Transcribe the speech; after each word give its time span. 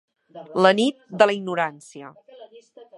La 0.67 0.71
nit 0.79 1.05
de 1.23 1.29
la 1.31 1.37
ignorància. 1.39 2.13